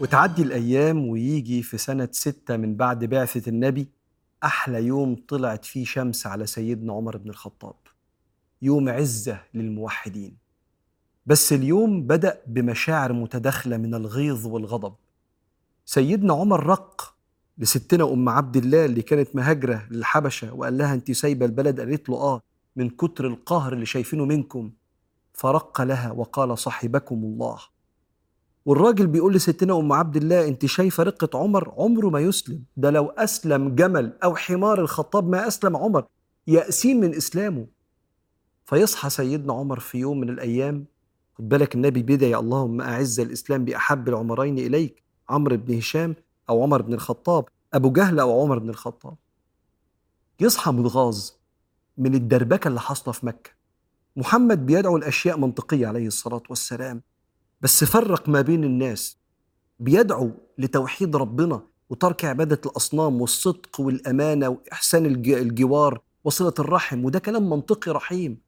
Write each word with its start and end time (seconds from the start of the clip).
وتعدي 0.00 0.42
الأيام 0.42 1.08
ويجي 1.08 1.62
في 1.62 1.78
سنة 1.78 2.08
ستة 2.12 2.56
من 2.56 2.76
بعد 2.76 3.04
بعثة 3.04 3.48
النبي 3.48 3.88
أحلى 4.44 4.84
يوم 4.84 5.16
طلعت 5.28 5.64
فيه 5.64 5.84
شمس 5.84 6.26
على 6.26 6.46
سيدنا 6.46 6.92
عمر 6.92 7.16
بن 7.16 7.30
الخطاب 7.30 7.74
يوم 8.62 8.88
عزة 8.88 9.40
للموحدين. 9.54 10.36
بس 11.26 11.52
اليوم 11.52 12.02
بدأ 12.02 12.40
بمشاعر 12.46 13.12
متداخلة 13.12 13.76
من 13.76 13.94
الغيظ 13.94 14.46
والغضب. 14.46 14.94
سيدنا 15.84 16.34
عمر 16.34 16.66
رق 16.66 17.14
لستنا 17.58 18.12
أم 18.12 18.28
عبد 18.28 18.56
الله 18.56 18.84
اللي 18.84 19.02
كانت 19.02 19.36
مهاجرة 19.36 19.86
للحبشة 19.90 20.54
وقال 20.54 20.78
لها 20.78 20.94
أنت 20.94 21.12
سايبة 21.12 21.46
البلد؟ 21.46 21.80
قالت 21.80 22.08
له 22.08 22.16
آه 22.16 22.42
من 22.76 22.90
كتر 22.90 23.26
القهر 23.26 23.72
اللي 23.72 23.86
شايفينه 23.86 24.24
منكم. 24.24 24.70
فرق 25.32 25.80
لها 25.80 26.10
وقال 26.10 26.58
صاحبكم 26.58 27.16
الله. 27.16 27.58
والراجل 28.66 29.06
بيقول 29.06 29.34
لستنا 29.34 29.78
أم 29.78 29.92
عبد 29.92 30.16
الله 30.16 30.48
أنت 30.48 30.66
شايفة 30.66 31.02
رقة 31.02 31.38
عمر؟ 31.38 31.74
عمره 31.76 32.08
ما 32.08 32.20
يسلم. 32.20 32.62
ده 32.76 32.90
لو 32.90 33.06
أسلم 33.06 33.74
جمل 33.74 34.12
أو 34.24 34.36
حمار 34.36 34.80
الخطاب 34.80 35.28
ما 35.28 35.48
أسلم 35.48 35.76
عمر. 35.76 36.04
يأسين 36.46 37.00
من 37.00 37.14
إسلامه. 37.14 37.66
فيصحى 38.64 39.10
سيدنا 39.10 39.52
عمر 39.52 39.80
في 39.80 39.98
يوم 39.98 40.20
من 40.20 40.28
الأيام. 40.28 40.84
خد 41.34 41.48
بالك 41.48 41.74
النبي 41.74 42.02
بيدعي 42.02 42.36
اللهم 42.36 42.80
أعز 42.80 43.20
الإسلام 43.20 43.64
بأحب 43.64 44.08
العمرين 44.08 44.58
إليك. 44.58 45.02
عمرو 45.28 45.56
بن 45.56 45.76
هشام 45.76 46.14
أو 46.48 46.62
عمر 46.62 46.82
بن 46.82 46.94
الخطاب. 46.94 47.44
أبو 47.74 47.92
جهل 47.92 48.20
أو 48.20 48.42
عمر 48.42 48.58
بن 48.58 48.68
الخطاب. 48.68 49.14
يصحى 50.40 50.70
متغاظ 50.70 51.30
من 51.98 52.14
الدربكة 52.14 52.68
اللي 52.68 52.80
حاصلة 52.80 53.12
في 53.12 53.26
مكة. 53.26 53.50
محمد 54.16 54.66
بيدعو 54.66 54.96
الأشياء 54.96 55.38
منطقية 55.38 55.86
عليه 55.86 56.06
الصلاة 56.06 56.42
والسلام. 56.50 57.02
بس 57.60 57.84
فرق 57.84 58.28
ما 58.28 58.40
بين 58.40 58.64
الناس. 58.64 59.18
بيدعو 59.78 60.30
لتوحيد 60.58 61.16
ربنا 61.16 61.62
وترك 61.90 62.24
عبادة 62.24 62.60
الأصنام 62.66 63.20
والصدق 63.20 63.80
والأمانة 63.80 64.48
وإحسان 64.48 65.06
الجوار 65.06 66.00
وصلة 66.24 66.54
الرحم 66.58 67.04
وده 67.04 67.18
كلام 67.18 67.50
منطقي 67.50 67.90
رحيم. 67.90 68.38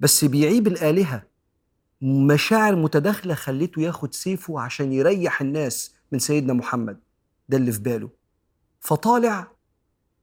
بس 0.00 0.24
بيعيب 0.24 0.66
الآلهة. 0.66 1.22
مشاعر 2.02 2.76
متداخلة 2.76 3.34
خليته 3.34 3.82
ياخد 3.82 4.14
سيفه 4.14 4.60
عشان 4.60 4.92
يريح 4.92 5.40
الناس 5.40 5.94
من 6.12 6.18
سيدنا 6.18 6.52
محمد. 6.52 7.00
ده 7.48 7.56
اللي 7.56 7.72
في 7.72 7.80
باله. 7.80 8.10
فطالع 8.80 9.52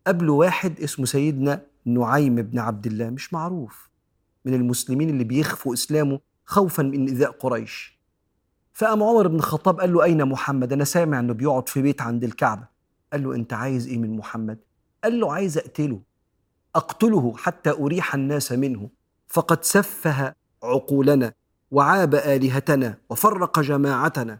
قبله 0.07 0.33
واحد 0.33 0.79
اسمه 0.79 1.05
سيدنا 1.05 1.61
نعيم 1.85 2.35
بن 2.35 2.59
عبد 2.59 2.85
الله 2.87 3.09
مش 3.09 3.33
معروف. 3.33 3.89
من 4.45 4.53
المسلمين 4.53 5.09
اللي 5.09 5.23
بيخفوا 5.23 5.73
إسلامه 5.73 6.19
خوفا 6.45 6.83
من 6.83 7.07
إيذاء 7.07 7.31
قريش. 7.31 7.94
فقام 8.75 9.03
عمر 9.03 9.27
بن 9.27 9.35
الخطاب 9.35 9.79
قال 9.79 9.93
له 9.93 10.03
أين 10.03 10.25
محمد؟ 10.25 10.73
أنا 10.73 10.83
سامع 10.83 11.19
أنه 11.19 11.33
بيقعد 11.33 11.69
في 11.69 11.81
بيت 11.81 12.01
عند 12.01 12.23
الكعبة. 12.23 12.67
قال 13.13 13.23
له 13.23 13.35
أنت 13.35 13.53
عايز 13.53 13.87
إيه 13.87 13.97
من 13.97 14.17
محمد؟ 14.17 14.57
قال 15.03 15.19
له 15.19 15.33
عايز 15.33 15.57
أقتله 15.57 15.99
أقتله 16.75 17.33
حتى 17.37 17.71
أريح 17.71 18.15
الناس 18.15 18.51
منه. 18.51 18.89
فقد 19.27 19.63
سفه 19.63 20.33
عقولنا 20.63 21.33
وعاب 21.71 22.15
آلهتنا 22.15 22.97
وفرق 23.09 23.59
جماعتنا. 23.59 24.39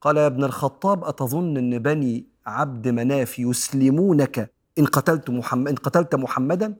قال 0.00 0.16
يا 0.16 0.26
ابن 0.26 0.44
الخطاب 0.44 1.04
أتظن 1.04 1.56
أن 1.56 1.78
بني 1.78 2.26
عبد 2.46 2.88
مناف 2.88 3.38
يسلمونك 3.38 4.52
إن 4.78 4.86
قتلت 4.86 5.30
محمد 5.30 5.68
إن 5.68 5.74
قتلت 5.74 6.14
محمدا؟ 6.14 6.76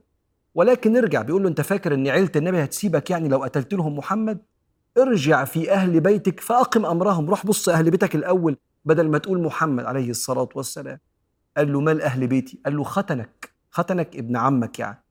ولكن 0.55 0.93
نرجع 0.93 1.21
بيقول 1.21 1.43
له 1.43 1.49
أنت 1.49 1.61
فاكر 1.61 1.93
أن 1.93 2.07
عيلة 2.07 2.31
النبي 2.35 2.63
هتسيبك 2.63 3.09
يعني 3.09 3.27
لو 3.29 3.43
قتلت 3.43 3.73
لهم 3.73 3.97
محمد؟ 3.97 4.39
ارجع 4.97 5.45
في 5.45 5.71
أهل 5.71 5.99
بيتك 5.99 6.39
فأقم 6.39 6.85
أمرهم. 6.85 7.29
روح 7.29 7.45
بص 7.45 7.69
أهل 7.69 7.91
بيتك 7.91 8.15
الأول 8.15 8.57
بدل 8.85 9.09
ما 9.09 9.17
تقول 9.17 9.41
محمد 9.41 9.85
عليه 9.85 10.09
الصلاة 10.09 10.49
والسلام. 10.55 10.99
قال 11.57 11.73
له 11.73 11.81
مال 11.81 12.01
أهل 12.01 12.27
بيتي؟ 12.27 12.59
قال 12.65 12.77
له 12.77 12.83
ختنك 12.83 13.53
ختنك 13.71 14.15
ابن 14.15 14.37
عمك 14.37 14.79
يعني. 14.79 15.03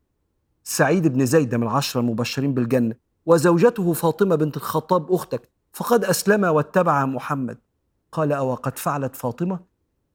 سعيد 0.64 1.08
بن 1.08 1.26
زيد 1.26 1.54
من 1.54 1.62
العشرة 1.62 2.00
المبشرين 2.00 2.54
بالجنة. 2.54 2.94
وزوجته 3.26 3.92
فاطمة 3.92 4.34
بنت 4.34 4.56
الخطاب 4.56 5.12
أختك. 5.12 5.48
فقد 5.72 6.04
أسلم 6.04 6.44
واتبع 6.44 7.06
محمد. 7.06 7.58
قال 8.12 8.32
أو 8.32 8.54
قد 8.54 8.78
فعلت 8.78 9.16
فاطمة؟ 9.16 9.60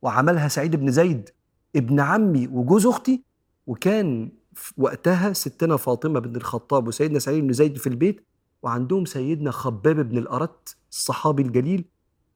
وعملها 0.02 0.48
سعيد 0.48 0.76
بن 0.76 0.92
زيد 0.92 1.30
ابن 1.76 2.00
عمي 2.00 2.48
وجوز 2.48 2.86
أختي. 2.86 3.24
وكان 3.68 4.32
وقتها 4.78 5.34
ستنا 5.34 5.78
فاطمة 5.78 6.20
بن 6.20 6.36
الخطاب 6.36 6.88
وسيدنا 6.88 7.20
سعيد 7.20 7.44
بن 7.44 7.54
زيد 7.54 7.78
في 7.78 7.88
البيت 7.88 8.26
وعندهم 8.66 9.06
سيدنا 9.06 9.52
خباب 9.52 9.96
بن 10.10 10.18
الأرت 10.18 10.78
الصحابي 10.92 11.44
الجليل 11.44 11.86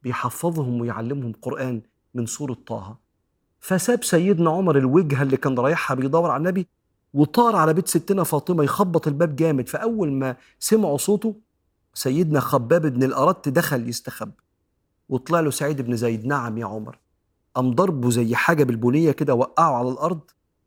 بيحفظهم 0.04 0.82
ويعلمهم 0.82 1.34
قرآن 1.42 1.82
من 2.14 2.26
سورة 2.26 2.58
طه. 2.68 2.98
فساب 3.60 4.04
سيدنا 4.04 4.50
عمر 4.50 4.78
الوجهة 4.78 5.22
اللي 5.24 5.38
كان 5.38 5.60
رايحها 5.60 5.96
بيدور 5.96 6.32
على 6.32 6.38
النبي 6.38 6.68
وطار 7.14 7.56
على 7.56 7.74
بيت 7.74 7.88
ستنا 7.88 8.24
فاطمة 8.24 8.64
يخبط 8.64 9.08
الباب 9.08 9.36
جامد. 9.36 9.70
فأول 9.70 10.12
ما 10.12 10.36
سمعوا 10.60 10.98
صوته 10.98 11.36
سيدنا 11.94 12.40
خباب 12.40 12.86
بن 12.86 13.04
الأرت 13.04 13.50
دخل 13.50 13.90
يستخب 13.90 14.32
وطلع 15.10 15.40
له 15.40 15.50
سعيد 15.50 15.82
بن 15.82 15.96
زيد 15.96 16.26
نعم 16.26 16.58
يا 16.58 16.66
عمر. 16.66 17.00
قام 17.56 17.76
ضربه 17.76 18.10
زي 18.10 18.36
حاجة 18.36 18.64
بالبنية 18.64 19.12
كده 19.12 19.36
وقعه 19.36 19.72
على 19.76 19.90
الأرض. 19.90 20.22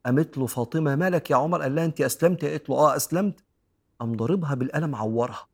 قامت 0.07 0.39
له 0.39 0.47
فاطمة 0.47 0.97
مالك 0.97 1.31
يا 1.31 1.37
عمر؟ 1.37 1.63
قال 1.63 1.75
لها 1.75 1.85
أنت 1.85 2.01
أسلمت؟ 2.01 2.45
قالت 2.45 2.71
له 2.71 2.77
آه 2.77 2.97
أسلمت. 2.97 3.45
قام 4.01 4.17
ضاربها 4.17 4.55
بالقلم 4.55 4.95
عورها. 4.95 5.52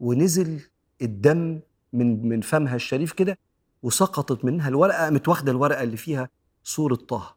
ونزل 0.00 0.60
الدم 1.02 1.60
من 1.92 2.28
من 2.28 2.40
فمها 2.40 2.76
الشريف 2.76 3.12
كده 3.12 3.38
وسقطت 3.82 4.44
منها 4.44 4.68
الورقة 4.68 4.98
قامت 5.04 5.28
واخدة 5.28 5.52
الورقة 5.52 5.82
اللي 5.82 5.96
فيها 5.96 6.28
صورة 6.64 6.94
طه. 6.94 7.36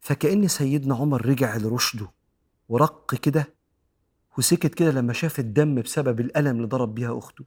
فكأن 0.00 0.48
سيدنا 0.48 0.94
عمر 0.94 1.26
رجع 1.26 1.56
لرشده 1.56 2.10
ورق 2.68 3.14
كده 3.14 3.54
وسكت 4.38 4.74
كده 4.74 4.90
لما 4.90 5.12
شاف 5.12 5.38
الدم 5.38 5.74
بسبب 5.82 6.20
الألم 6.20 6.56
اللي 6.56 6.66
ضرب 6.66 6.94
بيها 6.94 7.18
أخته. 7.18 7.44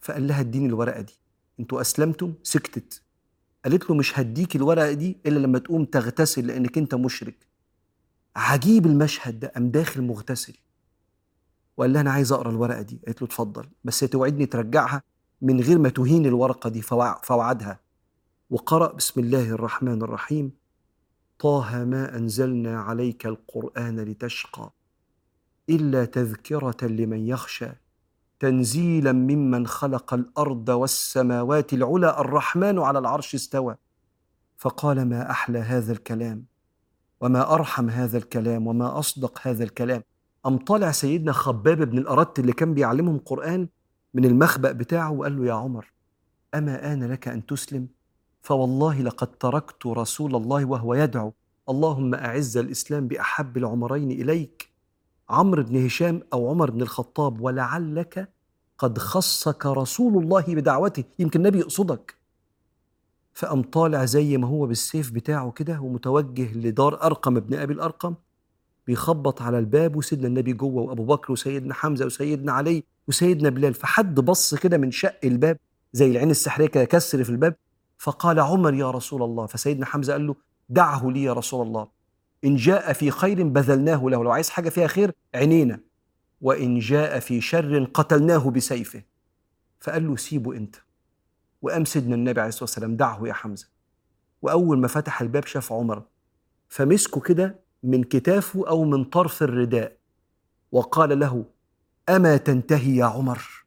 فقال 0.00 0.26
لها 0.26 0.40
اديني 0.40 0.66
الورقة 0.66 1.00
دي. 1.00 1.18
أنتوا 1.60 1.80
أسلمتم؟ 1.80 2.34
سكتت. 2.42 3.02
قالت 3.64 3.90
له 3.90 3.96
مش 3.96 4.18
هديك 4.18 4.56
الورقة 4.56 4.92
دي 4.92 5.16
إلا 5.26 5.38
لما 5.38 5.58
تقوم 5.58 5.84
تغتسل 5.84 6.46
لأنك 6.46 6.78
أنت 6.78 6.94
مشرك. 6.94 7.46
عجيب 8.36 8.86
المشهد 8.86 9.40
ده 9.40 9.48
قام 9.48 9.70
داخل 9.70 10.02
مغتسل. 10.02 10.54
وقال 11.82 11.92
لها 11.92 12.00
أنا 12.00 12.12
عايز 12.12 12.32
أقرأ 12.32 12.50
الورقة 12.50 12.82
دي. 12.82 13.00
قالت 13.06 13.22
له 13.22 13.28
اتفضل. 13.28 13.66
بس 13.84 14.00
توعدني 14.00 14.46
ترجعها 14.46 15.02
من 15.42 15.60
غير 15.60 15.78
ما 15.78 15.88
تهين 15.88 16.26
الورقة 16.26 16.70
دي 16.70 16.82
فوعدها. 17.22 17.80
وقرأ 18.50 18.92
بسم 18.92 19.20
الله 19.20 19.50
الرحمن 19.50 20.02
الرحيم. 20.02 20.52
طه 21.38 21.84
ما 21.84 22.16
أنزلنا 22.16 22.80
عليك 22.80 23.26
القرآن 23.26 24.00
لتشقى 24.00 24.72
إلا 25.70 26.04
تذكرة 26.04 26.76
لمن 26.86 27.26
يخشى 27.26 27.68
تنزيلا 28.40 29.12
ممن 29.12 29.66
خلق 29.66 30.14
الأرض 30.14 30.68
والسماوات 30.68 31.72
العلى 31.72 32.18
الرحمن 32.18 32.78
على 32.78 32.98
العرش 32.98 33.34
استوى. 33.34 33.76
فقال 34.56 35.08
ما 35.08 35.30
أحلى 35.30 35.58
هذا 35.58 35.92
الكلام 35.92 36.44
وما 37.20 37.54
أرحم 37.54 37.90
هذا 37.90 38.18
الكلام 38.18 38.66
وما 38.66 38.98
أصدق 38.98 39.38
هذا 39.42 39.64
الكلام. 39.64 40.02
قام 40.44 40.58
طالع 40.58 40.90
سيدنا 40.90 41.32
خباب 41.32 41.82
بن 41.82 41.98
الأرت 41.98 42.38
اللي 42.38 42.52
كان 42.52 42.74
بيعلمهم 42.74 43.18
قرآن 43.18 43.68
من 44.14 44.24
المخبأ 44.24 44.72
بتاعه 44.72 45.10
وقال 45.12 45.36
له 45.38 45.46
يا 45.46 45.52
عمر 45.52 45.92
أما 46.54 46.92
آن 46.92 47.04
لك 47.04 47.28
أن 47.28 47.46
تسلم؟ 47.46 47.88
فوالله 48.42 49.02
لقد 49.02 49.26
تركت 49.26 49.86
رسول 49.86 50.36
الله 50.36 50.64
وهو 50.64 50.94
يدعو. 50.94 51.32
اللهم 51.68 52.14
أعز 52.14 52.56
الإسلام 52.56 53.08
بأحب 53.08 53.56
العمرين 53.56 54.10
إليك. 54.10 54.72
عمرو 55.30 55.62
بن 55.62 55.84
هشام 55.84 56.22
أو 56.32 56.50
عمر 56.50 56.70
بن 56.70 56.82
الخطاب 56.82 57.40
ولعلك 57.40 58.32
قد 58.78 58.98
خصك 58.98 59.66
رسول 59.66 60.22
الله 60.22 60.44
بدعوته. 60.48 61.04
يمكن 61.18 61.40
النبي 61.40 61.58
يقصدك. 61.58 62.14
فقام 63.34 63.62
طالع 63.62 64.04
زي 64.04 64.36
ما 64.36 64.48
هو 64.48 64.66
بالسيف 64.66 65.10
بتاعه 65.10 65.50
كده 65.50 65.80
ومتوجه 65.80 66.58
لدار 66.58 67.02
أرقم 67.02 67.36
ابن 67.36 67.54
أبي 67.54 67.72
الأرقم. 67.72 68.14
بيخبط 68.86 69.42
على 69.42 69.58
الباب 69.58 69.96
وسيدنا 69.96 70.26
النبي 70.26 70.52
جوه 70.52 70.82
وأبو 70.82 71.04
بكر 71.04 71.32
وسيدنا 71.32 71.74
حمزة 71.74 72.06
وسيدنا 72.06 72.52
علي 72.52 72.84
وسيدنا 73.08 73.48
بلال. 73.48 73.74
فحد 73.74 74.20
بص 74.20 74.54
كده 74.54 74.78
من 74.78 74.90
شق 74.90 75.18
الباب 75.24 75.58
زي 75.92 76.10
العين 76.10 76.30
السحرية 76.30 76.66
كده 76.66 76.84
كسر 76.84 77.24
في 77.24 77.30
الباب. 77.30 77.54
فقال 77.98 78.40
عمر 78.40 78.74
يا 78.74 78.90
رسول 78.90 79.22
الله. 79.22 79.46
فسيدنا 79.46 79.86
حمزة 79.86 80.12
قال 80.12 80.26
له 80.26 80.36
دعه 80.68 81.10
لي 81.10 81.22
يا 81.22 81.32
رسول 81.32 81.66
الله. 81.66 81.88
إن 82.44 82.56
جاء 82.56 82.92
في 82.92 83.10
خير 83.10 83.48
بذلناه 83.48 84.08
له. 84.08 84.24
لو 84.24 84.30
عايز 84.30 84.50
حاجة 84.50 84.68
فيها 84.68 84.86
خير 84.86 85.12
عينينا. 85.34 85.80
وإن 86.40 86.78
جاء 86.78 87.18
في 87.18 87.40
شر 87.40 87.84
قتلناه 87.84 88.50
بسيفه. 88.50 89.02
فقال 89.80 90.08
له 90.08 90.16
سيبه 90.16 90.56
أنت. 90.56 90.76
وقام 91.62 91.84
سيدنا 91.84 92.14
النبي 92.14 92.40
عليه 92.40 92.48
الصلاة 92.48 92.64
والسلام 92.64 92.96
دعه 92.96 93.28
يا 93.28 93.32
حمزة. 93.32 93.68
وأول 94.42 94.78
ما 94.78 94.88
فتح 94.88 95.20
الباب 95.20 95.46
شاف 95.46 95.72
عمر. 95.72 96.02
فمسكه 96.68 97.20
كده 97.20 97.61
من 97.82 98.04
كتافه 98.04 98.68
أو 98.68 98.84
من 98.84 99.04
طرف 99.04 99.42
الرداء. 99.42 99.96
وقال 100.72 101.18
له 101.18 101.44
أما 102.08 102.36
تنتهي 102.36 102.96
يا 102.96 103.04
عمر؟ 103.04 103.64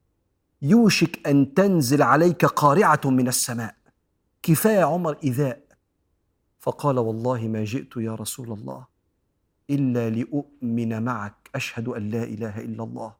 يوشك 0.61 1.27
أن 1.27 1.53
تنزل 1.53 2.01
عليك 2.01 2.45
قارعة 2.45 3.01
من 3.05 3.27
السماء. 3.27 3.75
كفاية 4.43 4.83
عمر 4.83 5.17
إيذاء. 5.23 5.65
فقال 6.59 6.99
والله 6.99 7.47
ما 7.47 7.63
جئت 7.63 7.97
يا 7.97 8.15
رسول 8.15 8.51
الله 8.51 8.85
إلا 9.69 10.09
لأؤمن 10.09 11.03
معك 11.03 11.49
أشهد 11.55 11.87
أن 11.87 12.09
لا 12.09 12.23
إله 12.23 12.59
إلا 12.59 12.83
الله 12.83 13.13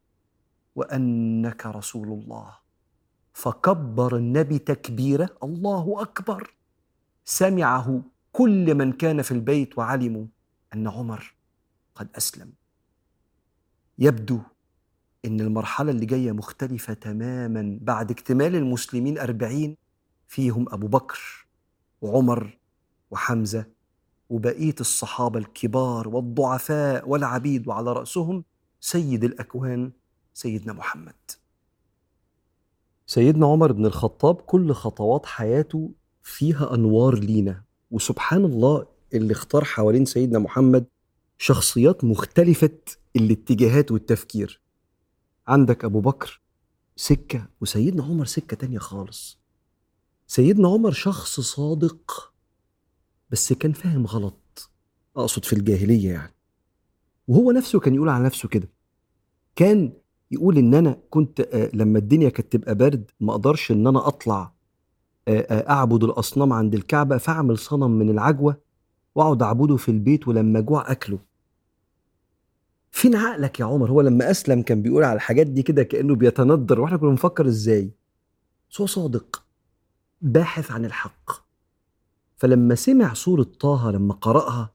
وأنك 0.75 1.65
رسول 1.65 2.07
الله. 2.07 2.57
فكبر 3.33 4.17
النبي 4.17 4.59
تكبيره 4.59 5.29
الله 5.43 6.01
أكبر. 6.01 6.55
سمعه 7.25 8.01
كل 8.31 8.75
من 8.75 8.91
كان 8.91 9.21
في 9.21 9.31
البيت 9.31 9.77
وعلموا. 9.77 10.25
أن 10.75 10.87
عمر 10.87 11.35
قد 11.95 12.07
أسلم. 12.17 12.53
يبدو 13.99 14.39
إن 15.25 15.41
المرحلة 15.41 15.91
اللي 15.91 16.05
جاية 16.05 16.31
مختلفة 16.31 16.93
تماما 16.93 17.79
بعد 17.81 18.11
اكتمال 18.11 18.55
المسلمين 18.55 19.17
أربعين 19.17 19.77
فيهم 20.27 20.65
أبو 20.69 20.87
بكر 20.87 21.47
وعمر 22.01 22.57
وحمزة 23.11 23.65
وبقية 24.29 24.75
الصحابة 24.79 25.39
الكبار 25.39 26.07
والضعفاء 26.07 27.09
والعبيد 27.09 27.67
وعلى 27.67 27.93
رأسهم 27.93 28.43
سيد 28.79 29.23
الأكوان 29.23 29.91
سيدنا 30.33 30.73
محمد. 30.73 31.15
سيدنا 33.07 33.47
عمر 33.47 33.71
بن 33.71 33.85
الخطاب 33.85 34.35
كل 34.35 34.73
خطوات 34.73 35.25
حياته 35.25 35.91
فيها 36.23 36.73
أنوار 36.73 37.15
لينا 37.19 37.63
وسبحان 37.91 38.45
الله 38.45 38.87
اللي 39.13 39.31
اختار 39.33 39.63
حوالين 39.63 40.05
سيدنا 40.05 40.39
محمد 40.39 40.85
شخصيات 41.37 42.03
مختلفة 42.03 42.77
الاتجاهات 43.15 43.91
والتفكير. 43.91 44.61
عندك 45.47 45.85
أبو 45.85 46.01
بكر 46.01 46.41
سكة 46.95 47.47
وسيدنا 47.61 48.03
عمر 48.03 48.25
سكة 48.25 48.57
تانية 48.57 48.79
خالص. 48.79 49.39
سيدنا 50.27 50.67
عمر 50.67 50.91
شخص 50.91 51.39
صادق 51.39 52.33
بس 53.29 53.53
كان 53.53 53.73
فاهم 53.73 54.05
غلط 54.05 54.69
أقصد 55.17 55.45
في 55.45 55.53
الجاهلية 55.53 56.11
يعني. 56.11 56.33
وهو 57.27 57.51
نفسه 57.51 57.79
كان 57.79 57.95
يقول 57.95 58.09
على 58.09 58.23
نفسه 58.23 58.49
كده. 58.49 58.69
كان 59.55 59.93
يقول 60.31 60.57
إن 60.57 60.73
أنا 60.73 60.99
كنت 61.09 61.39
آه، 61.41 61.69
لما 61.73 61.99
الدنيا 61.99 62.29
كانت 62.29 62.51
تبقى 62.51 62.75
برد 62.75 63.11
ما 63.19 63.31
أقدرش 63.31 63.71
إن 63.71 63.87
أنا 63.87 64.07
أطلع 64.07 64.53
آه، 65.27 65.39
آه، 65.39 65.69
أعبد 65.69 66.03
الأصنام 66.03 66.53
عند 66.53 66.75
الكعبة 66.75 67.17
فأعمل 67.17 67.57
صنم 67.57 67.91
من 67.91 68.09
العجوة 68.09 68.64
واقعد 69.15 69.41
اعبده 69.43 69.75
في 69.75 69.89
البيت 69.91 70.27
ولما 70.27 70.59
جوع 70.59 70.91
اكله. 70.91 71.19
فين 72.91 73.15
عقلك 73.15 73.59
يا 73.59 73.65
عمر؟ 73.65 73.91
هو 73.91 74.01
لما 74.01 74.31
اسلم 74.31 74.61
كان 74.61 74.81
بيقول 74.81 75.03
على 75.03 75.15
الحاجات 75.15 75.47
دي 75.47 75.63
كده 75.63 75.83
كأنه 75.83 76.15
بيتندر 76.15 76.81
وإحنا 76.81 76.97
كنا 76.97 77.09
بنفكر 77.09 77.47
إزاي؟ 77.47 77.91
بس 78.71 78.81
هو 78.81 78.87
صادق 78.87 79.45
باحث 80.21 80.71
عن 80.71 80.85
الحق. 80.85 81.31
فلما 82.37 82.75
سمع 82.75 83.13
سورة 83.13 83.43
طه 83.43 83.91
لما 83.91 84.13
قرأها 84.13 84.73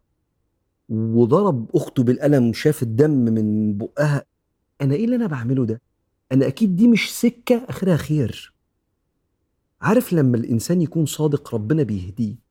وضرب 0.89 1.77
أخته 1.77 2.03
بالقلم 2.03 2.49
وشاف 2.49 2.83
الدم 2.83 3.11
من 3.11 3.77
بقها 3.79 4.25
أنا 4.81 4.95
إيه 4.95 5.05
اللي 5.05 5.17
أنا 5.17 5.27
بعمله 5.27 5.67
ده؟ 5.67 5.83
أنا 6.33 6.47
أكيد 6.47 6.77
دي 6.77 6.89
مش 6.89 7.21
سكة 7.21 7.65
آخرها 7.69 7.97
خير. 7.97 8.55
عارف 9.81 10.13
لما 10.13 10.37
الإنسان 10.37 10.83
يكون 10.83 11.07
صادق 11.07 11.55
ربنا 11.55 11.83
بيهديه؟ 11.83 12.50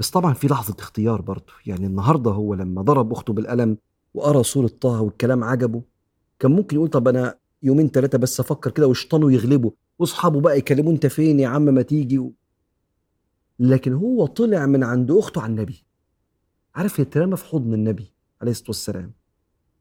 بس 0.00 0.10
طبعا 0.10 0.34
في 0.34 0.46
لحظة 0.46 0.76
اختيار 0.78 1.20
برضه. 1.20 1.52
يعني 1.66 1.86
النهاردة 1.86 2.30
هو 2.30 2.54
لما 2.54 2.82
ضرب 2.82 3.12
أخته 3.12 3.32
بالقلم 3.32 3.76
وقرأ 4.14 4.42
سورة 4.42 4.70
طه 4.80 5.00
والكلام 5.00 5.44
عجبه 5.44 5.82
كان 6.38 6.50
ممكن 6.50 6.76
يقول 6.76 6.88
طب 6.88 7.08
أنا 7.08 7.38
يومين 7.62 7.88
ثلاثة 7.88 8.18
بس 8.18 8.40
أفكر 8.40 8.70
كده 8.70 8.86
وشيطانه 8.86 9.32
يغلبه 9.32 9.72
وأصحابه 9.98 10.40
بقى 10.40 10.58
يكلموه 10.58 10.92
أنت 10.92 11.06
فين 11.06 11.40
يا 11.40 11.48
عم 11.48 11.62
ما 11.62 11.82
تيجي 11.82 12.18
و... 12.18 12.32
لكن 13.58 13.92
هو 13.92 14.26
طلع 14.26 14.66
من 14.66 14.84
عند 14.84 15.10
أخته 15.10 15.40
على 15.42 15.50
النبي. 15.50 15.84
عارف 16.74 16.98
يترمى 16.98 17.36
في 17.36 17.44
حضن 17.44 17.74
النبي 17.74 18.12
عليه 18.42 18.50
الصلاة 18.50 18.68
والسلام. 18.70 19.12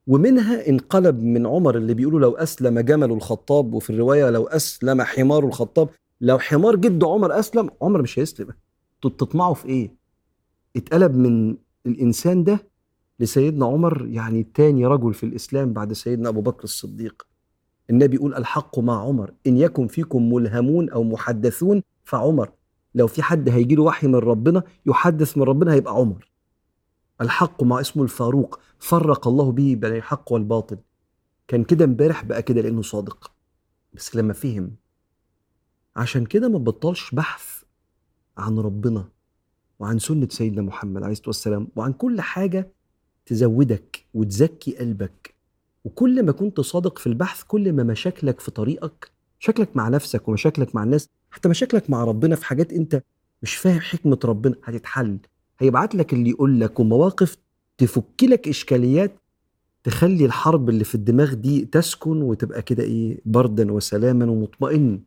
ومنها 0.07 0.69
انقلب 0.69 1.23
من 1.23 1.47
عمر 1.47 1.77
اللي 1.77 1.93
بيقولوا 1.93 2.19
لو 2.19 2.31
أسلم 2.31 2.79
جمل 2.79 3.11
الخطاب 3.11 3.73
وفي 3.73 3.89
الرواية 3.89 4.29
لو 4.29 4.47
أسلم 4.47 5.01
حمار 5.01 5.45
الخطاب. 5.45 5.89
لو 6.21 6.39
حمار 6.39 6.75
جد 6.75 7.03
عمر 7.03 7.39
أسلم 7.39 7.69
عمر 7.81 8.01
مش 8.01 8.19
هيسلم. 8.19 8.47
تطمعوا 9.01 9.53
في 9.53 9.65
إيه؟ 9.67 9.98
اتقلب 10.79 11.15
من 11.15 11.57
الإنسان 11.85 12.43
ده 12.43 12.67
لسيدنا 13.19 13.65
عمر 13.65 14.07
يعني 14.07 14.43
تاني 14.43 14.85
رجل 14.85 15.13
في 15.13 15.25
الإسلام 15.25 15.73
بعد 15.73 15.93
سيدنا 15.93 16.29
أبو 16.29 16.41
بكر 16.41 16.63
الصديق. 16.63 17.27
النبي 17.89 18.15
يقول 18.15 18.33
الحق 18.35 18.79
مع 18.79 19.01
عمر 19.01 19.33
إن 19.47 19.57
يكن 19.57 19.87
فيكم 19.87 20.33
ملهمون 20.33 20.89
أو 20.89 21.03
محدثون 21.03 21.83
فعمر. 22.03 22.51
لو 22.95 23.07
في 23.07 23.21
حد 23.23 23.49
هيجي 23.49 23.75
له 23.75 23.83
وحي 23.83 24.07
من 24.07 24.15
ربنا 24.15 24.63
يحدث 24.85 25.37
من 25.37 25.43
ربنا 25.43 25.73
هيبقى 25.73 25.93
عمر. 25.93 26.29
الحق 27.21 27.63
مع 27.63 27.79
اسمه 27.81 28.03
الفاروق 28.03 28.59
فرق 28.79 29.27
الله 29.27 29.51
به 29.51 29.75
بين 29.75 29.95
الحق 29.95 30.31
والباطل. 30.31 30.77
كان 31.47 31.63
كده 31.63 31.85
امبارح 31.85 32.23
بقى 32.23 32.41
كده 32.41 32.61
لأنه 32.61 32.81
صادق. 32.81 33.31
بس 33.93 34.15
لما 34.15 34.33
فهم 34.33 34.75
عشان 35.95 36.25
كده 36.25 36.49
ما 36.49 36.57
بطلش 36.57 37.15
بحث 37.15 37.63
عن 38.37 38.59
ربنا. 38.59 39.09
وعن 39.79 39.99
سنة 39.99 40.27
سيدنا 40.31 40.61
محمد 40.61 41.03
عليه 41.03 41.11
الصلاة 41.11 41.27
والسلام 41.29 41.67
وعن 41.75 41.93
كل 41.93 42.21
حاجة 42.21 42.71
تزودك 43.25 44.05
وتزكي 44.13 44.77
قلبك. 44.77 45.33
وكل 45.85 46.23
ما 46.25 46.31
كنت 46.31 46.61
صادق 46.61 46.97
في 46.97 47.07
البحث 47.07 47.43
كل 47.43 47.73
ما 47.73 47.83
مشاكلك 47.83 48.39
في 48.39 48.51
طريقك 48.51 49.11
مشاكلك 49.41 49.75
مع 49.77 49.89
نفسك 49.89 50.27
ومشاكلك 50.27 50.75
مع 50.75 50.83
الناس 50.83 51.09
حتى 51.31 51.49
مشاكلك 51.49 51.89
مع 51.89 52.03
ربنا 52.03 52.35
في 52.35 52.45
حاجات 52.45 52.73
أنت 52.73 53.03
مش 53.43 53.55
فاهم 53.55 53.79
حكمة 53.79 54.19
ربنا 54.25 54.55
هتتحل. 54.63 55.17
هيبعت 55.59 55.95
لك 55.95 56.13
اللي 56.13 56.29
يقول 56.29 56.59
لك 56.59 56.79
ومواقف 56.79 57.37
تفك 57.77 58.23
لك 58.23 58.47
إشكاليات 58.47 59.11
تخلي 59.83 60.25
الحرب 60.25 60.69
اللي 60.69 60.83
في 60.83 60.95
الدماغ 60.95 61.33
دي 61.33 61.65
تسكن 61.65 62.21
وتبقى 62.21 62.61
كده 62.61 62.83
إيه 62.83 63.19
بردا 63.25 63.71
وسلاما 63.71 64.25
ومطمئن 64.25 64.99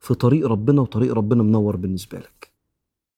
في 0.00 0.14
طريق 0.14 0.46
ربنا 0.46 0.80
وطريق 0.80 1.12
ربنا 1.14 1.42
منور 1.42 1.76
بالنسبة 1.76 2.18
لك. 2.18 2.55